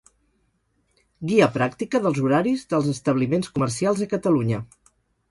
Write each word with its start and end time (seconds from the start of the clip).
Guia 1.31 1.47
pràctica 1.57 2.01
dels 2.05 2.21
horaris 2.23 2.63
dels 2.71 2.89
establiments 2.93 3.53
comercials 3.59 4.01
a 4.07 4.09
Catalunya. 4.15 4.63